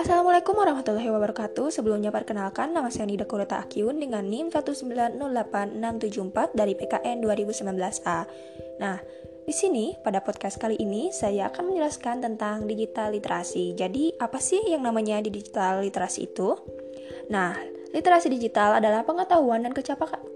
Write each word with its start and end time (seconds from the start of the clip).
Assalamualaikum 0.00 0.56
warahmatullahi 0.56 1.12
wabarakatuh. 1.12 1.68
Sebelumnya 1.68 2.08
perkenalkan 2.08 2.72
nama 2.72 2.88
saya 2.88 3.04
Nida 3.04 3.28
Kureta 3.28 3.60
Akyun 3.60 4.00
dengan 4.00 4.24
NIM 4.24 4.48
1908674 4.48 6.56
dari 6.56 6.72
PKN 6.80 7.20
2019A. 7.20 8.24
Nah, 8.80 8.96
di 9.44 9.52
sini 9.52 9.92
pada 10.00 10.24
podcast 10.24 10.56
kali 10.56 10.80
ini 10.80 11.12
saya 11.12 11.52
akan 11.52 11.68
menjelaskan 11.68 12.24
tentang 12.24 12.64
digital 12.64 13.12
literasi. 13.12 13.76
Jadi, 13.76 14.16
apa 14.16 14.40
sih 14.40 14.72
yang 14.72 14.80
namanya 14.80 15.20
digital 15.20 15.84
literasi 15.84 16.32
itu? 16.32 16.56
Nah, 17.28 17.75
literasi 17.96 18.28
digital 18.28 18.76
adalah 18.76 19.08
pengetahuan 19.08 19.64
dan 19.64 19.72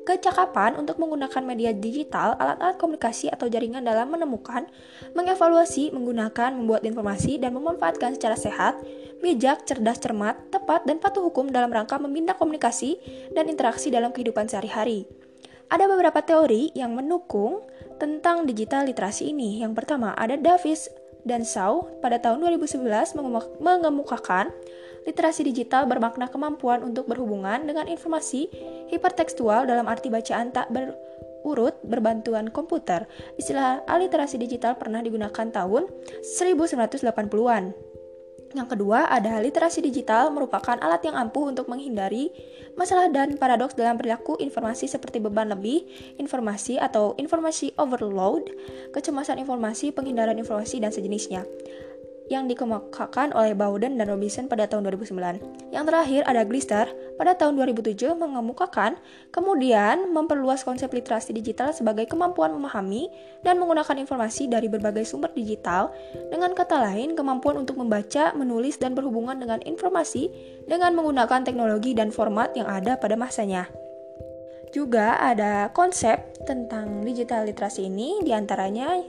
kecakapan 0.08 0.80
untuk 0.80 0.96
menggunakan 0.96 1.44
media 1.44 1.76
digital, 1.76 2.32
alat-alat 2.40 2.80
komunikasi 2.80 3.28
atau 3.28 3.52
jaringan 3.52 3.84
dalam 3.84 4.08
menemukan, 4.08 4.64
mengevaluasi, 5.12 5.92
menggunakan, 5.92 6.56
membuat 6.56 6.88
informasi, 6.88 7.36
dan 7.36 7.52
memanfaatkan 7.52 8.16
secara 8.16 8.40
sehat, 8.40 8.80
bijak, 9.20 9.68
cerdas, 9.68 10.00
cermat, 10.00 10.40
tepat, 10.48 10.88
dan 10.88 10.96
patuh 10.96 11.20
hukum 11.20 11.52
dalam 11.52 11.68
rangka 11.68 12.00
membina 12.00 12.32
komunikasi 12.32 12.96
dan 13.36 13.52
interaksi 13.52 13.92
dalam 13.92 14.08
kehidupan 14.16 14.48
sehari-hari. 14.48 15.04
Ada 15.68 15.84
beberapa 15.84 16.24
teori 16.24 16.72
yang 16.72 16.96
mendukung 16.96 17.62
tentang 18.00 18.48
digital 18.48 18.88
literasi 18.88 19.30
ini. 19.30 19.60
Yang 19.60 19.84
pertama, 19.84 20.16
ada 20.16 20.34
Davis 20.40 20.88
dan 21.24 21.44
Shaw 21.44 22.00
pada 22.00 22.20
tahun 22.20 22.40
2011 22.44 23.16
mengemukakan 23.60 24.52
literasi 25.08 25.44
digital 25.48 25.88
bermakna 25.88 26.28
kemampuan 26.28 26.84
untuk 26.84 27.08
berhubungan 27.08 27.64
dengan 27.64 27.88
informasi 27.88 28.48
hipertekstual 28.92 29.64
dalam 29.64 29.88
arti 29.88 30.12
bacaan 30.12 30.52
tak 30.52 30.68
berurut 30.72 31.76
berbantuan 31.84 32.52
komputer. 32.52 33.08
Istilah 33.40 33.84
aliterasi 33.88 34.36
digital 34.36 34.76
pernah 34.76 35.00
digunakan 35.00 35.48
tahun 35.48 35.88
1980-an. 36.20 37.89
Yang 38.50 38.74
kedua, 38.74 39.06
ada 39.06 39.38
literasi 39.38 39.78
digital 39.78 40.34
merupakan 40.34 40.74
alat 40.82 41.06
yang 41.06 41.14
ampuh 41.14 41.54
untuk 41.54 41.70
menghindari 41.70 42.34
masalah 42.74 43.06
dan 43.06 43.38
paradoks 43.38 43.78
dalam 43.78 43.94
perilaku 43.94 44.34
informasi 44.42 44.90
seperti 44.90 45.22
beban 45.22 45.54
lebih, 45.54 45.86
informasi 46.18 46.74
atau 46.74 47.14
informasi 47.14 47.70
overload, 47.78 48.50
kecemasan 48.90 49.38
informasi, 49.38 49.94
penghindaran 49.94 50.34
informasi, 50.34 50.82
dan 50.82 50.90
sejenisnya 50.90 51.46
yang 52.30 52.46
dikemukakan 52.46 53.34
oleh 53.34 53.58
Bowden 53.58 53.98
dan 53.98 54.06
Robinson 54.06 54.46
pada 54.46 54.70
tahun 54.70 54.86
2009. 54.86 55.74
Yang 55.74 55.84
terakhir 55.90 56.22
ada 56.30 56.42
Glister 56.46 56.86
pada 57.18 57.34
tahun 57.34 57.58
2007 57.58 58.14
mengemukakan 58.14 58.94
kemudian 59.34 60.14
memperluas 60.14 60.62
konsep 60.62 60.94
literasi 60.94 61.34
digital 61.34 61.74
sebagai 61.74 62.06
kemampuan 62.06 62.54
memahami 62.54 63.10
dan 63.42 63.58
menggunakan 63.58 63.98
informasi 63.98 64.46
dari 64.46 64.70
berbagai 64.70 65.02
sumber 65.02 65.34
digital 65.34 65.90
dengan 66.30 66.54
kata 66.54 66.78
lain 66.78 67.18
kemampuan 67.18 67.58
untuk 67.58 67.76
membaca, 67.82 68.30
menulis 68.38 68.78
dan 68.78 68.94
berhubungan 68.94 69.34
dengan 69.36 69.58
informasi 69.66 70.30
dengan 70.70 70.94
menggunakan 70.94 71.42
teknologi 71.42 71.98
dan 71.98 72.14
format 72.14 72.54
yang 72.54 72.70
ada 72.70 72.94
pada 72.94 73.18
masanya. 73.18 73.66
Juga 74.70 75.18
ada 75.18 75.74
konsep 75.74 76.46
tentang 76.46 77.02
digital 77.02 77.42
literasi 77.42 77.90
ini 77.90 78.22
di 78.22 78.30
antaranya 78.30 79.02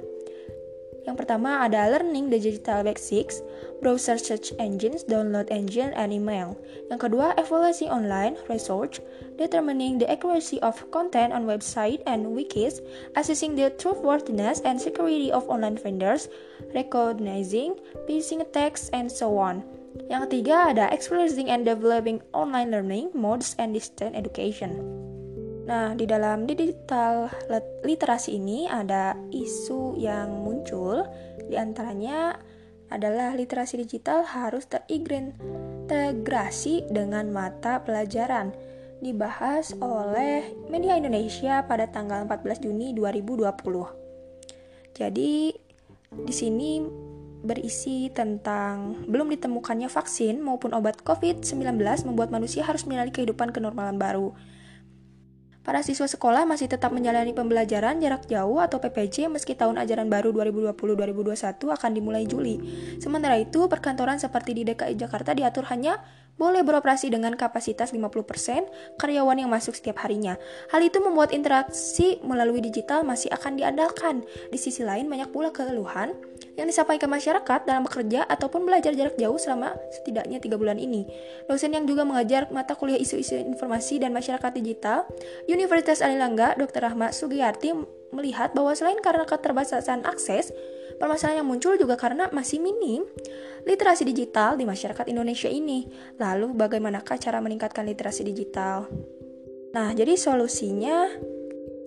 yang 1.03 1.17
pertama 1.17 1.65
ada 1.65 1.89
Learning 1.89 2.29
Digital 2.29 2.85
Basics, 2.85 3.41
Browser 3.81 4.21
Search 4.21 4.53
Engines, 4.61 5.01
Download 5.03 5.49
Engine, 5.49 5.89
and 5.97 6.13
Email. 6.13 6.53
Yang 6.93 7.09
kedua, 7.09 7.33
Evaluasi 7.35 7.89
Online, 7.89 8.37
Research, 8.45 9.01
Determining 9.41 9.97
the 9.97 10.05
Accuracy 10.05 10.61
of 10.61 10.77
Content 10.93 11.33
on 11.33 11.49
Website 11.49 12.05
and 12.05 12.37
Wikis, 12.37 12.79
Assessing 13.17 13.57
the 13.57 13.73
Trustworthiness 13.81 14.61
and 14.61 14.77
Security 14.77 15.33
of 15.33 15.49
Online 15.49 15.75
Vendors, 15.81 16.29
Recognizing 16.77 17.81
Phishing 18.05 18.45
Attacks, 18.45 18.93
and 18.93 19.09
so 19.09 19.41
on. 19.41 19.65
Yang 20.07 20.29
ketiga 20.29 20.71
ada 20.71 20.85
Experiencing 20.93 21.51
and 21.51 21.67
Developing 21.67 22.23
Online 22.31 22.69
Learning, 22.71 23.05
Modes, 23.11 23.57
and 23.59 23.75
Distance 23.75 24.15
Education. 24.15 25.10
Nah, 25.71 25.95
di 25.95 26.03
dalam 26.03 26.43
digital 26.43 27.31
literasi 27.87 28.35
ini 28.35 28.67
ada 28.67 29.15
isu 29.31 29.95
yang 29.95 30.43
muncul, 30.43 31.07
di 31.47 31.55
antaranya 31.55 32.35
adalah 32.91 33.31
literasi 33.31 33.79
digital 33.79 34.27
harus 34.27 34.67
terintegrasi 34.67 36.91
dengan 36.91 37.31
mata 37.31 37.79
pelajaran. 37.87 38.51
Dibahas 38.99 39.71
oleh 39.79 40.51
Media 40.67 40.99
Indonesia 40.99 41.63
pada 41.63 41.87
tanggal 41.87 42.27
14 42.27 42.67
Juni 42.67 42.91
2020. 42.91 44.91
Jadi, 44.91 45.55
di 46.11 46.33
sini 46.35 46.83
berisi 47.47 48.11
tentang 48.11 49.07
belum 49.07 49.31
ditemukannya 49.39 49.87
vaksin 49.87 50.43
maupun 50.43 50.75
obat 50.75 50.99
COVID-19 51.07 51.79
membuat 52.11 52.27
manusia 52.27 52.67
harus 52.67 52.83
menjalani 52.83 53.15
kehidupan 53.15 53.55
kenormalan 53.55 53.95
baru. 53.95 54.35
Para 55.61 55.85
siswa 55.85 56.09
sekolah 56.09 56.49
masih 56.49 56.65
tetap 56.65 56.89
menjalani 56.89 57.37
pembelajaran 57.37 58.01
jarak 58.01 58.25
jauh 58.25 58.57
atau 58.57 58.81
PPJ 58.81 59.29
meski 59.29 59.53
tahun 59.53 59.77
ajaran 59.77 60.09
baru 60.09 60.33
2020-2021 60.33 61.37
akan 61.77 61.91
dimulai 61.93 62.25
Juli. 62.25 62.57
Sementara 62.97 63.37
itu, 63.37 63.69
perkantoran 63.69 64.17
seperti 64.17 64.57
di 64.57 64.65
DKI 64.65 64.97
Jakarta 64.97 65.37
diatur 65.37 65.69
hanya 65.69 66.01
boleh 66.41 66.65
beroperasi 66.65 67.13
dengan 67.13 67.37
kapasitas 67.37 67.93
50% 67.93 68.97
karyawan 68.97 69.37
yang 69.37 69.53
masuk 69.53 69.77
setiap 69.77 70.01
harinya. 70.01 70.41
Hal 70.73 70.81
itu 70.81 70.97
membuat 70.97 71.29
interaksi 71.29 72.17
melalui 72.25 72.65
digital 72.65 73.05
masih 73.05 73.29
akan 73.29 73.61
diandalkan. 73.61 74.25
Di 74.49 74.57
sisi 74.57 74.81
lain, 74.81 75.05
banyak 75.05 75.29
pula 75.29 75.53
keluhan 75.53 76.17
yang 76.57 76.65
disampaikan 76.65 77.13
masyarakat 77.13 77.69
dalam 77.69 77.85
bekerja 77.85 78.25
ataupun 78.25 78.65
belajar 78.65 78.97
jarak 78.97 79.15
jauh 79.21 79.37
selama 79.37 79.77
setidaknya 79.93 80.41
tiga 80.41 80.57
bulan 80.57 80.81
ini. 80.81 81.05
Dosen 81.45 81.77
yang 81.77 81.85
juga 81.85 82.01
mengajar 82.01 82.49
mata 82.49 82.73
kuliah 82.73 82.97
isu-isu 82.97 83.37
informasi 83.37 84.01
dan 84.01 84.09
masyarakat 84.09 84.51
digital, 84.57 85.05
Universitas 85.45 86.01
Alilangga, 86.01 86.57
Dr. 86.57 86.89
Rahmat 86.89 87.13
Sugiyarti 87.13 87.77
melihat 88.11 88.51
bahwa 88.51 88.73
selain 88.75 88.99
karena 88.99 89.23
keterbatasan 89.23 90.03
akses, 90.03 90.51
Permasalahan 91.01 91.41
yang 91.41 91.49
muncul 91.49 91.73
juga 91.81 91.97
karena 91.97 92.29
masih 92.29 92.61
minim 92.61 93.01
literasi 93.65 94.05
digital 94.05 94.53
di 94.53 94.69
masyarakat 94.69 95.09
Indonesia 95.09 95.49
ini. 95.49 95.89
Lalu 96.21 96.53
bagaimanakah 96.53 97.17
cara 97.17 97.41
meningkatkan 97.41 97.89
literasi 97.89 98.21
digital? 98.21 98.85
Nah, 99.73 99.97
jadi 99.97 100.13
solusinya 100.13 101.09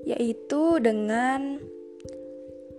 yaitu 0.03 0.83
dengan 0.83 1.63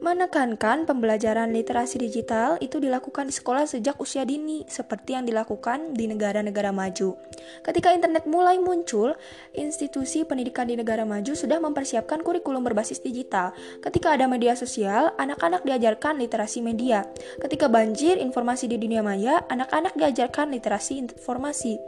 Menekankan 0.05 0.85
pembelajaran 0.85 1.49
literasi 1.49 1.97
digital 1.97 2.61
itu 2.61 2.77
dilakukan 2.77 3.25
di 3.25 3.33
sekolah 3.33 3.66
sejak 3.66 3.97
usia 3.97 4.21
dini, 4.21 4.61
seperti 4.69 5.17
yang 5.17 5.25
dilakukan 5.25 5.97
di 5.97 6.05
negara-negara 6.05 6.69
maju. 6.69 7.17
Ketika 7.66 7.89
internet 7.89 8.29
mulai 8.29 8.61
muncul, 8.61 9.17
institusi 9.57 10.21
pendidikan 10.21 10.69
di 10.69 10.77
negara 10.77 11.09
maju 11.09 11.33
sudah 11.33 11.57
mempersiapkan 11.57 12.21
kurikulum 12.21 12.61
berbasis 12.61 13.01
digital. 13.01 13.57
Ketika 13.81 14.13
ada 14.13 14.29
media 14.29 14.53
sosial, 14.53 15.09
anak-anak 15.17 15.66
diajarkan 15.66 16.22
literasi 16.22 16.61
media. 16.61 17.09
Ketika 17.41 17.66
banjir 17.66 18.22
informasi 18.22 18.69
di 18.69 18.77
dunia 18.77 19.01
maya, 19.01 19.41
anak-anak 19.49 19.97
diajarkan 19.97 20.53
literasi 20.53 21.01
informasi. 21.01 21.81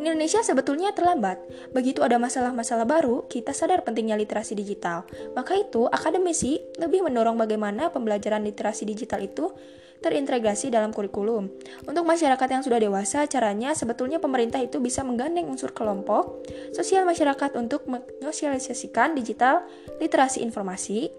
Indonesia 0.00 0.40
sebetulnya 0.40 0.96
terlambat. 0.96 1.36
Begitu 1.76 2.00
ada 2.00 2.16
masalah-masalah 2.16 2.88
baru, 2.88 3.28
kita 3.28 3.52
sadar 3.52 3.84
pentingnya 3.84 4.16
literasi 4.16 4.56
digital. 4.56 5.04
Maka 5.36 5.60
itu, 5.60 5.84
akademisi 5.84 6.64
lebih 6.80 7.04
mendorong 7.04 7.36
bagaimana 7.36 7.57
bagaimana 7.58 7.90
pembelajaran 7.90 8.46
literasi 8.46 8.86
digital 8.86 9.18
itu 9.18 9.50
terintegrasi 9.98 10.70
dalam 10.70 10.94
kurikulum. 10.94 11.50
Untuk 11.90 12.06
masyarakat 12.06 12.46
yang 12.46 12.62
sudah 12.62 12.78
dewasa, 12.78 13.26
caranya 13.26 13.74
sebetulnya 13.74 14.22
pemerintah 14.22 14.62
itu 14.62 14.78
bisa 14.78 15.02
menggandeng 15.02 15.50
unsur 15.50 15.74
kelompok 15.74 16.46
sosial 16.70 17.02
masyarakat 17.02 17.58
untuk 17.58 17.82
menyosialisasikan 17.90 19.18
digital 19.18 19.66
literasi 19.98 20.46
informasi, 20.46 21.10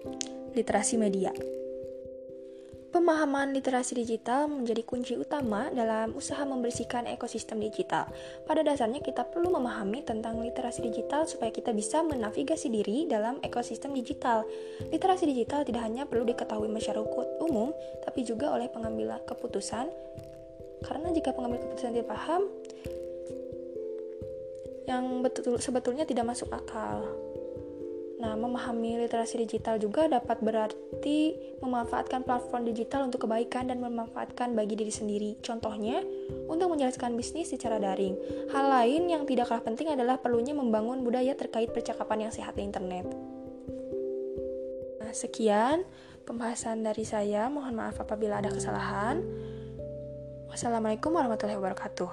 literasi 0.56 0.96
media. 0.96 1.59
Pemahaman 2.90 3.54
literasi 3.54 3.94
digital 3.94 4.50
menjadi 4.50 4.82
kunci 4.82 5.14
utama 5.14 5.70
dalam 5.70 6.10
usaha 6.18 6.42
membersihkan 6.42 7.06
ekosistem 7.06 7.62
digital. 7.62 8.10
Pada 8.42 8.66
dasarnya 8.66 8.98
kita 8.98 9.30
perlu 9.30 9.46
memahami 9.54 10.02
tentang 10.02 10.42
literasi 10.42 10.82
digital 10.82 11.22
supaya 11.22 11.54
kita 11.54 11.70
bisa 11.70 12.02
menavigasi 12.02 12.66
diri 12.66 13.06
dalam 13.06 13.38
ekosistem 13.46 13.94
digital. 13.94 14.42
Literasi 14.90 15.30
digital 15.30 15.62
tidak 15.62 15.86
hanya 15.86 16.02
perlu 16.02 16.26
diketahui 16.26 16.66
masyarakat 16.66 17.26
umum, 17.46 17.70
tapi 18.02 18.26
juga 18.26 18.50
oleh 18.50 18.66
pengambil 18.66 19.22
keputusan. 19.22 19.86
Karena 20.82 21.14
jika 21.14 21.30
pengambil 21.30 21.62
keputusan 21.62 21.94
tidak 21.94 22.10
paham, 22.10 22.42
yang 24.90 25.22
betul 25.22 25.62
sebetulnya 25.62 26.02
tidak 26.02 26.26
masuk 26.26 26.50
akal. 26.50 27.29
Nah, 28.20 28.36
memahami 28.36 29.00
literasi 29.00 29.40
digital 29.40 29.80
juga 29.80 30.04
dapat 30.04 30.44
berarti 30.44 31.40
memanfaatkan 31.64 32.20
platform 32.20 32.68
digital 32.68 33.08
untuk 33.08 33.24
kebaikan 33.24 33.72
dan 33.72 33.80
memanfaatkan 33.80 34.52
bagi 34.52 34.76
diri 34.76 34.92
sendiri. 34.92 35.30
Contohnya, 35.40 36.04
untuk 36.44 36.68
menjelaskan 36.68 37.16
bisnis 37.16 37.48
secara 37.48 37.80
daring. 37.80 38.20
Hal 38.52 38.68
lain 38.68 39.08
yang 39.08 39.24
tidak 39.24 39.48
kalah 39.48 39.64
penting 39.64 39.88
adalah 39.88 40.20
perlunya 40.20 40.52
membangun 40.52 41.00
budaya 41.00 41.32
terkait 41.32 41.72
percakapan 41.72 42.28
yang 42.28 42.32
sehat 42.32 42.60
di 42.60 42.62
internet. 42.68 43.08
Nah, 45.00 45.12
sekian 45.16 45.88
pembahasan 46.28 46.84
dari 46.84 47.08
saya. 47.08 47.48
Mohon 47.48 47.80
maaf 47.80 48.04
apabila 48.04 48.44
ada 48.44 48.52
kesalahan. 48.52 49.24
Wassalamualaikum 50.52 51.08
warahmatullahi 51.08 51.56
wabarakatuh. 51.56 52.10